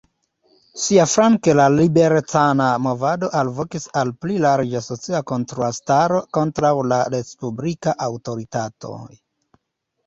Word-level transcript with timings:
Siaflanke 0.83 1.53
la 1.59 1.67
liberecana 1.73 2.69
movado 2.87 3.29
alvokis 3.41 3.85
al 4.01 4.15
pli 4.25 4.41
larĝa 4.47 4.83
socia 4.87 5.23
kontraŭstaro 5.35 6.25
kontraŭ 6.41 6.75
la 6.95 7.01
respublikaj 7.19 7.97
aŭtoritatoj. 8.11 9.03